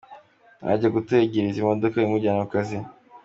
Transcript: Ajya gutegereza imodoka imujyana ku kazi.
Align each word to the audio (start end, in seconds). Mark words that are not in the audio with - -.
Ajya 0.71 0.87
gutegereza 0.95 1.57
imodoka 1.59 1.95
imujyana 1.99 2.43
ku 2.45 2.49
kazi. 2.53 2.77